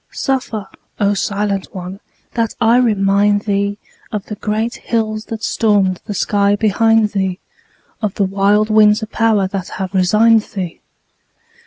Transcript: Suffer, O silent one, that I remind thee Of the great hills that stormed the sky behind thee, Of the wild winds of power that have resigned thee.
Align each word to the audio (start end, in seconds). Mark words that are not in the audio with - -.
Suffer, 0.11 0.67
O 0.99 1.13
silent 1.13 1.67
one, 1.75 1.99
that 2.33 2.55
I 2.59 2.77
remind 2.77 3.43
thee 3.43 3.77
Of 4.11 4.25
the 4.25 4.33
great 4.35 4.73
hills 4.77 5.25
that 5.25 5.43
stormed 5.43 6.01
the 6.05 6.15
sky 6.15 6.55
behind 6.55 7.09
thee, 7.09 7.37
Of 8.01 8.15
the 8.15 8.23
wild 8.25 8.71
winds 8.71 9.03
of 9.03 9.11
power 9.11 9.47
that 9.49 9.67
have 9.77 9.93
resigned 9.93 10.41
thee. 10.55 10.81